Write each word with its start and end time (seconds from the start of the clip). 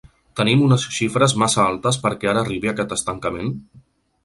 Tenim 0.39 0.63
unes 0.67 0.85
xifres 0.99 1.35
massa 1.43 1.61
altes 1.65 2.01
perquè 2.07 2.31
ara 2.33 2.43
arribi 2.47 2.73
aquest 2.75 2.99
estancament? 2.99 3.57